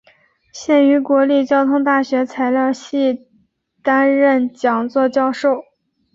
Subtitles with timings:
[0.51, 3.27] 现于国立交通大学材料系
[3.83, 5.63] 担任讲座教授。